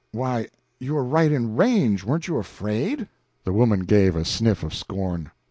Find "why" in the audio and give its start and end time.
0.11-0.47